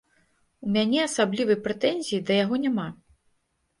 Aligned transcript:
У 0.67 0.69
мяне 0.77 1.03
асаблівай 1.07 1.57
прэтэнзіі 1.67 2.23
да 2.31 2.41
яго 2.43 2.55
няма. 2.67 2.87